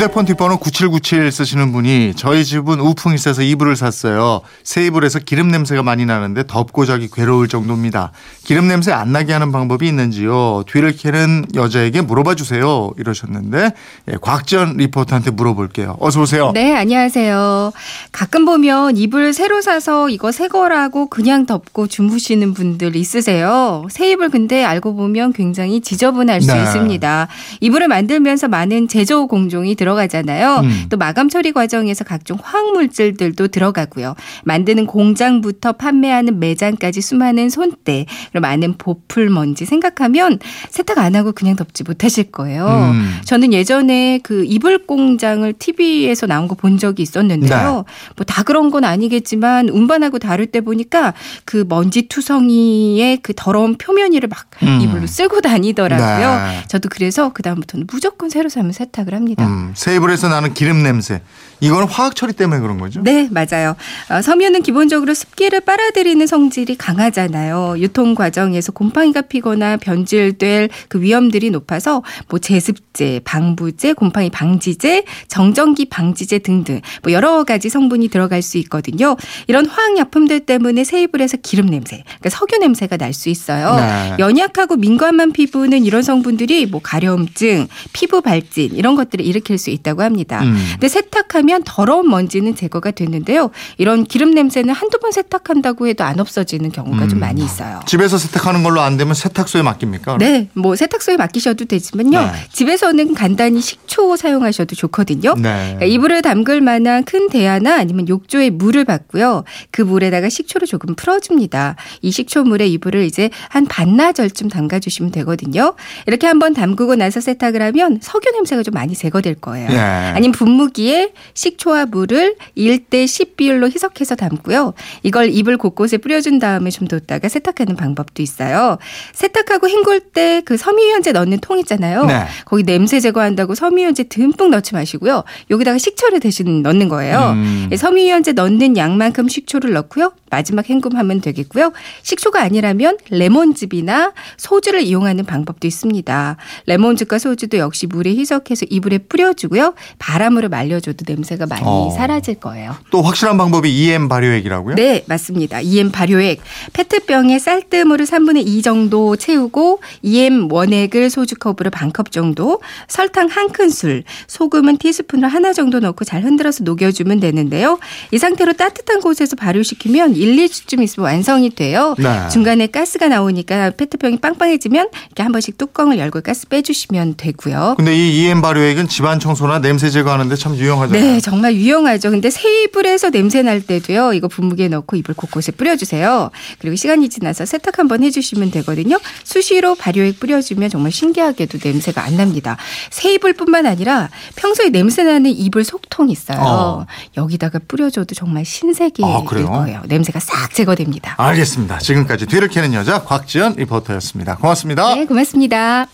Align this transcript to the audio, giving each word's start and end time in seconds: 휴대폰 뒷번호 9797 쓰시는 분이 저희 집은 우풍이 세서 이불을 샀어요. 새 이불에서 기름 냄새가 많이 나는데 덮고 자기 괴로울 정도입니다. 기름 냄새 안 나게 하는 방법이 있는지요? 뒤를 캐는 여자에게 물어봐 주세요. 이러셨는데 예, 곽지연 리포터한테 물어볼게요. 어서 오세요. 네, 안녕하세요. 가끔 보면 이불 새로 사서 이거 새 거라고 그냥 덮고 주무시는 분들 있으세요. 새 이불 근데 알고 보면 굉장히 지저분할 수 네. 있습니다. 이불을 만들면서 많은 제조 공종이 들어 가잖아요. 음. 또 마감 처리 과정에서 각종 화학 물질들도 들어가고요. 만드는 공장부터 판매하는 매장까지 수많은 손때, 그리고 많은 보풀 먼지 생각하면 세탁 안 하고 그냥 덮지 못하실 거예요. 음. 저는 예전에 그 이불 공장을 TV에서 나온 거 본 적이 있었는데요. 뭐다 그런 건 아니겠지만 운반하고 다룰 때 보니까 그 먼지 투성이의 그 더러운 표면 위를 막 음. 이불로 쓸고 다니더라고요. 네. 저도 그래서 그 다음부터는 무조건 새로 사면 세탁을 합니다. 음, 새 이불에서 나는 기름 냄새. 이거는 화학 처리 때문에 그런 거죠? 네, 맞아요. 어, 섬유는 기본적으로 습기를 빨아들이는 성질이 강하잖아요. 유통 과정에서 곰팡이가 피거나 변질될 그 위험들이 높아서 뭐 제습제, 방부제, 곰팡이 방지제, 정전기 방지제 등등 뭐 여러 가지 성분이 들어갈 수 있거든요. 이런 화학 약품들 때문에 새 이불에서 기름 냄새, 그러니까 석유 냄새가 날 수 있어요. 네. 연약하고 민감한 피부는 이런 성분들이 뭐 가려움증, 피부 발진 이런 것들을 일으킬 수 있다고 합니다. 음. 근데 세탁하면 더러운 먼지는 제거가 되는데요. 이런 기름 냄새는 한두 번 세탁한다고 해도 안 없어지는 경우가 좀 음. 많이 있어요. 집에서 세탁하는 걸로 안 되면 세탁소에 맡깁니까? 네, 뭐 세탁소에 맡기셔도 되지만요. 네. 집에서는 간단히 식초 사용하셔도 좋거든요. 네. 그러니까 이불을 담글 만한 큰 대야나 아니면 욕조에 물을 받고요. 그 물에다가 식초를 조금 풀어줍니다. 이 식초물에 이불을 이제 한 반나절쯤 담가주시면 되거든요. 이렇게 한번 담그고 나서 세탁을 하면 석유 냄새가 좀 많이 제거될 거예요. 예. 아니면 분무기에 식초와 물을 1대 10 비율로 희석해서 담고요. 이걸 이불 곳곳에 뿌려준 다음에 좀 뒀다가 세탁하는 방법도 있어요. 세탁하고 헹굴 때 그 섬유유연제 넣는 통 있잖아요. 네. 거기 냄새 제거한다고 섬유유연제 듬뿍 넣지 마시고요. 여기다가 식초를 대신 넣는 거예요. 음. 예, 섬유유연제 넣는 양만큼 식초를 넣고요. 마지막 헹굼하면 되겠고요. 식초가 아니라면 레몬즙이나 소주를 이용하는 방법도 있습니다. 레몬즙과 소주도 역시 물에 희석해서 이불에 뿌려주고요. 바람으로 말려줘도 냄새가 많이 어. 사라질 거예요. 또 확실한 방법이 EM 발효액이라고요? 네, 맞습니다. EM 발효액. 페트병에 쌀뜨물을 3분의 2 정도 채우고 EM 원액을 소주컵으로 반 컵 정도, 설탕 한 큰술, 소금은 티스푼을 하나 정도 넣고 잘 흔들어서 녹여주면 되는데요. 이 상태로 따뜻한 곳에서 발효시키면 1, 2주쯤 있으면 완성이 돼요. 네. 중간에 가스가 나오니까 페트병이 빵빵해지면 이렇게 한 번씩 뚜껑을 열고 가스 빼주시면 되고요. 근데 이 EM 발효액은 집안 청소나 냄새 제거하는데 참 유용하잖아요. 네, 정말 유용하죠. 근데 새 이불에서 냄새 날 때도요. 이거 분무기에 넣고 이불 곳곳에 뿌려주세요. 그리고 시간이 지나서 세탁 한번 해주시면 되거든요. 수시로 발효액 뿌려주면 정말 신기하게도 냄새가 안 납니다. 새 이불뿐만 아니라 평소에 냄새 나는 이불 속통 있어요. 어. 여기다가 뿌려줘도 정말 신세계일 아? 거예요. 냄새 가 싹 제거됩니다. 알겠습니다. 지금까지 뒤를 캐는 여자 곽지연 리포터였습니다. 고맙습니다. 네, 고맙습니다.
휴대폰 0.00 0.24
뒷번호 0.24 0.56
9797 0.56 1.30
쓰시는 1.30 1.72
분이 1.72 2.14
저희 2.16 2.42
집은 2.42 2.80
우풍이 2.80 3.18
세서 3.18 3.42
이불을 3.42 3.76
샀어요. 3.76 4.40
새 4.64 4.86
이불에서 4.86 5.18
기름 5.18 5.48
냄새가 5.48 5.82
많이 5.82 6.06
나는데 6.06 6.44
덮고 6.46 6.86
자기 6.86 7.10
괴로울 7.12 7.48
정도입니다. 7.48 8.10
기름 8.42 8.66
냄새 8.66 8.92
안 8.92 9.12
나게 9.12 9.34
하는 9.34 9.52
방법이 9.52 9.86
있는지요? 9.86 10.64
뒤를 10.66 10.96
캐는 10.96 11.48
여자에게 11.54 12.00
물어봐 12.00 12.34
주세요. 12.34 12.90
이러셨는데 12.96 13.72
예, 14.08 14.14
곽지연 14.22 14.78
리포터한테 14.78 15.32
물어볼게요. 15.32 15.98
어서 16.00 16.22
오세요. 16.22 16.52
네, 16.54 16.74
안녕하세요. 16.74 17.70
가끔 18.10 18.46
보면 18.46 18.96
이불 18.96 19.34
새로 19.34 19.60
사서 19.60 20.08
이거 20.08 20.32
새 20.32 20.48
거라고 20.48 21.10
그냥 21.10 21.44
덮고 21.44 21.88
주무시는 21.88 22.54
분들 22.54 22.96
있으세요. 22.96 23.86
새 23.90 24.12
이불 24.12 24.30
근데 24.30 24.64
알고 24.64 24.96
보면 24.96 25.34
굉장히 25.34 25.82
지저분할 25.82 26.40
수 26.40 26.54
네. 26.54 26.62
있습니다. 26.62 27.28
이불을 27.60 27.88
만들면서 27.88 28.48
많은 28.48 28.88
제조 28.88 29.26
공종이 29.26 29.74
들어 29.74 29.89
가잖아요. 29.96 30.60
음. 30.62 30.86
또 30.88 30.96
마감 30.96 31.28
처리 31.28 31.52
과정에서 31.52 32.04
각종 32.04 32.38
화학 32.40 32.72
물질들도 32.72 33.48
들어가고요. 33.48 34.14
만드는 34.44 34.86
공장부터 34.86 35.72
판매하는 35.72 36.38
매장까지 36.38 37.00
수많은 37.00 37.50
손때, 37.50 38.06
그리고 38.30 38.42
많은 38.42 38.78
보풀 38.78 39.28
먼지 39.30 39.64
생각하면 39.66 40.38
세탁 40.70 40.98
안 40.98 41.16
하고 41.16 41.32
그냥 41.32 41.56
덮지 41.56 41.82
못하실 41.82 42.30
거예요. 42.30 42.66
음. 42.92 43.16
저는 43.24 43.52
예전에 43.52 44.20
그 44.22 44.44
이불 44.44 44.86
공장을 44.86 45.52
TV에서 45.54 46.26
나온 46.26 46.46
거 46.46 46.60
본 46.60 46.76
적이 46.76 47.02
있었는데요. 47.02 47.84
뭐다 48.16 48.42
그런 48.42 48.70
건 48.70 48.84
아니겠지만 48.84 49.70
운반하고 49.70 50.18
다룰 50.18 50.46
때 50.46 50.60
보니까 50.60 51.14
그 51.46 51.64
먼지 51.68 52.02
투성이의 52.02 53.18
그 53.22 53.32
더러운 53.34 53.76
표면 53.78 54.12
위를 54.12 54.28
막 54.28 54.46
음. 54.62 54.80
이불로 54.82 55.06
쓸고 55.06 55.40
다니더라고요. 55.40 56.46
네. 56.46 56.62
저도 56.68 56.88
그래서 56.90 57.32
그 57.32 57.42
다음부터는 57.42 57.86
무조건 57.90 58.28
새로 58.28 58.48
사면 58.50 58.72
세탁을 58.72 59.14
합니다. 59.14 59.46
음, 59.46 59.72
새 59.80 59.96
이불에서 59.96 60.28
나는 60.28 60.52
기름 60.52 60.82
냄새. 60.82 61.22
이거는 61.60 61.86
화학 61.86 62.16
처리 62.16 62.32
때문에 62.32 62.60
그런 62.60 62.78
거죠? 62.78 63.02
네, 63.02 63.28
맞아요. 63.30 63.76
어, 64.08 64.22
섬유는 64.22 64.62
기본적으로 64.62 65.14
습기를 65.14 65.60
빨아들이는 65.60 66.26
성질이 66.26 66.76
강하잖아요. 66.76 67.76
유통 67.78 68.14
과정에서 68.14 68.72
곰팡이가 68.72 69.22
피거나 69.22 69.76
변질될 69.76 70.70
그 70.88 71.00
위험들이 71.00 71.50
높아서 71.50 72.02
뭐 72.28 72.38
제습제, 72.38 73.20
방부제, 73.24 73.92
곰팡이 73.92 74.30
방지제, 74.30 75.04
정전기 75.28 75.86
방지제 75.86 76.38
등등 76.38 76.80
뭐 77.02 77.12
여러 77.12 77.44
가지 77.44 77.68
성분이 77.68 78.08
들어갈 78.08 78.42
수 78.42 78.58
있거든요. 78.58 79.16
이런 79.46 79.66
화학 79.66 79.98
약품들 79.98 80.40
때문에 80.40 80.84
새 80.84 81.02
이불에서 81.02 81.36
기름 81.42 81.66
냄새, 81.66 82.02
그러니까 82.06 82.30
석유 82.30 82.58
냄새가 82.58 82.96
날 82.96 83.10
수 83.10 83.28
있어요. 83.28 83.74
네. 83.74 84.16
연약하고 84.20 84.76
민감한 84.76 85.32
피부는 85.32 85.84
이런 85.84 86.02
성분들이 86.02 86.66
뭐 86.66 86.80
가려움증, 86.80 87.66
피부 87.92 88.22
발진 88.22 88.72
이런 88.74 88.94
것들을 88.94 89.24
일으킬 89.26 89.58
수 89.58 89.70
있다고 89.70 90.02
합니다. 90.02 90.42
음. 90.42 90.56
근데 90.74 90.86
세탁하면 90.88 91.49
더러운 91.64 92.08
먼지는 92.08 92.54
제거가 92.54 92.92
되는데요. 92.92 93.50
이런 93.78 94.04
기름 94.04 94.30
냄새는 94.32 94.72
한두 94.72 94.98
번 94.98 95.12
세탁한다고 95.12 95.86
해도 95.88 96.04
안 96.04 96.20
없어지는 96.20 96.70
경우가 96.72 97.08
좀 97.08 97.18
음. 97.18 97.20
많이 97.20 97.44
있어요. 97.44 97.80
집에서 97.86 98.18
세탁하는 98.18 98.62
걸로 98.62 98.80
안 98.80 98.96
되면 98.96 99.14
세탁소에 99.14 99.62
맡깁니까? 99.62 100.18
네, 100.18 100.48
뭐 100.54 100.76
세탁소에 100.76 101.16
맡기셔도 101.16 101.64
되지만요. 101.64 102.20
네. 102.20 102.32
집에서는 102.52 103.14
간단히 103.14 103.60
식초 103.60 104.16
사용하셔도 104.16 104.76
좋거든요. 104.76 105.34
네. 105.34 105.74
그러니까 105.76 105.86
이불을 105.86 106.22
담글 106.22 106.60
만한 106.60 107.04
큰 107.04 107.28
대야나 107.28 107.76
아니면 107.76 108.08
욕조에 108.08 108.50
물을 108.50 108.84
받고요. 108.84 109.44
그 109.70 109.82
물에다가 109.82 110.28
식초를 110.28 110.66
조금 110.66 110.94
풀어줍니다. 110.94 111.76
이 112.02 112.10
식초물에 112.10 112.66
이불을 112.68 113.04
이제 113.04 113.30
한 113.48 113.66
반나절쯤 113.66 114.48
담가주시면 114.48 115.12
되거든요. 115.12 115.74
이렇게 116.06 116.26
한번 116.26 116.54
담그고 116.54 116.96
나서 116.96 117.20
세탁을 117.20 117.62
하면 117.62 117.98
석유 118.02 118.30
냄새가 118.32 118.62
좀 118.62 118.74
많이 118.74 118.94
제거될 118.94 119.36
거예요. 119.36 119.68
예. 119.70 119.76
아니면 119.76 120.32
분무기에 120.32 121.12
식초와 121.40 121.86
물을 121.86 122.36
1대 122.56 123.06
10 123.06 123.36
비율로 123.36 123.68
희석해서 123.70 124.14
담고요. 124.14 124.74
이걸 125.02 125.30
이불 125.30 125.56
곳곳에 125.56 125.96
뿌려준 125.96 126.38
다음에 126.38 126.68
좀 126.70 126.86
뒀다가 126.86 127.28
세탁하는 127.28 127.76
방법도 127.76 128.22
있어요. 128.22 128.76
세탁하고 129.14 129.68
헹굴 129.68 130.00
때 130.00 130.40
그 130.50 130.56
섬유유연제 130.56 131.12
넣는 131.12 131.38
통 131.38 131.58
있잖아요. 131.60 132.04
네. 132.06 132.24
거기 132.44 132.64
냄새 132.64 133.00
제거한다고 133.00 133.54
섬유유연제 133.54 134.04
듬뿍 134.04 134.50
넣지 134.50 134.74
마시고요. 134.74 135.24
여기다가 135.50 135.78
식초를 135.78 136.20
대신 136.20 136.62
넣는 136.62 136.88
거예요. 136.88 137.34
음. 137.36 137.68
예, 137.70 137.76
섬유유연제 137.76 138.32
넣는 138.32 138.76
양만큼 138.76 139.28
식초를 139.28 139.72
넣고요. 139.72 140.12
마지막 140.30 140.68
헹굼하면 140.68 141.20
되겠고요. 141.20 141.72
식초가 142.02 142.40
아니라면 142.42 142.96
레몬즙이나 143.10 144.12
소주를 144.36 144.80
이용하는 144.82 145.24
방법도 145.26 145.66
있습니다. 145.68 146.36
레몬즙과 146.66 147.18
소주도 147.18 147.58
역시 147.58 147.86
물에 147.86 148.10
희석해서 148.14 148.66
이불에 148.70 148.98
뿌려주고요. 148.98 149.74
바람으로 149.98 150.48
말려줘도 150.48 151.04
냄새가 151.06 151.46
많이 151.46 151.62
어. 151.64 151.90
사라질 151.96 152.36
거예요. 152.36 152.76
또 152.90 153.02
확실한 153.02 153.36
방법이 153.36 153.70
EM 153.70 154.08
발효액이라고요? 154.08 154.76
네, 154.76 155.04
맞습니다. 155.06 155.60
EM 155.60 155.90
발효액. 155.92 156.40
페트병에 156.72 157.38
쌀뜨물을 157.38 158.06
3분의 158.06 158.46
2 158.46 158.62
정도 158.62 159.16
채우고 159.16 159.80
EM 160.02 160.50
원액을 160.50 161.10
소주컵으로 161.10 161.70
반 161.70 161.90
컵 161.90 162.12
정도, 162.12 162.60
설탕 162.86 163.26
한 163.26 163.50
큰술, 163.50 164.04
소금은 164.28 164.76
티스푼을 164.76 165.26
하나 165.28 165.52
정도 165.52 165.80
넣고 165.80 166.04
잘 166.04 166.22
흔들어서 166.22 166.62
녹여주면 166.62 167.18
되는데요. 167.18 167.80
이 168.12 168.18
상태로 168.18 168.52
따뜻한 168.52 169.00
곳에서 169.00 169.34
발효시키면 169.34 170.14
1, 170.20 170.36
2주쯤 170.36 170.82
있으면 170.82 171.06
완성이 171.06 171.50
돼요. 171.50 171.94
네. 171.98 172.28
중간에 172.28 172.66
가스가 172.66 173.08
나오니까 173.08 173.70
페트병이 173.70 174.18
빵빵해지면 174.18 174.88
이렇게 175.06 175.22
한 175.22 175.32
번씩 175.32 175.56
뚜껑을 175.56 175.98
열고 175.98 176.20
가스 176.20 176.46
빼주시면 176.48 177.14
되고요. 177.16 177.74
근데 177.76 177.96
이 177.96 178.20
EM 178.20 178.42
발효액은 178.42 178.88
집안 178.88 179.18
청소나 179.18 179.60
냄새 179.60 179.88
제거하는데 179.88 180.36
참 180.36 180.54
유용하잖아요. 180.54 181.02
네, 181.02 181.20
정말 181.20 181.54
유용하죠. 181.54 182.10
근데 182.10 182.28
새 182.28 182.64
이불에서 182.64 183.10
냄새 183.10 183.42
날 183.42 183.62
때도요. 183.62 184.12
이거 184.12 184.28
분무기에 184.28 184.68
넣고 184.68 184.96
이불 184.96 185.14
곳곳에 185.14 185.52
뿌려주세요. 185.52 186.30
그리고 186.58 186.76
시간이 186.76 187.08
지나서 187.08 187.46
세탁 187.46 187.78
한번 187.78 188.02
해주시면 188.02 188.50
되거든요. 188.50 188.98
수시로 189.24 189.74
발효액 189.74 190.20
뿌려주면 190.20 190.68
정말 190.68 190.92
신기하게도 190.92 191.58
냄새가 191.64 192.04
안 192.04 192.16
납니다. 192.16 192.58
새 192.90 193.14
이불뿐만 193.14 193.64
아니라 193.66 194.10
평소에 194.36 194.68
냄새 194.68 195.02
나는 195.02 195.30
이불 195.30 195.64
속통 195.64 196.10
있어요. 196.10 196.38
어. 196.40 196.86
여기다가 197.16 197.58
뿌려줘도 197.66 198.14
정말 198.14 198.44
신세계일 198.44 199.08
아? 199.08 199.22
거예요. 199.24 199.82
냄새 199.88 200.09
가 200.12 200.20
싹 200.20 200.52
제거됩니다. 200.54 201.14
알겠습니다. 201.18 201.78
지금까지 201.78 202.26
뒤를 202.26 202.48
캐는 202.48 202.74
여자 202.74 203.02
곽지연 203.02 203.54
리포터였습니다. 203.56 204.36
고맙습니다. 204.36 204.94
네, 204.94 205.06
고맙습니다. 205.06 205.86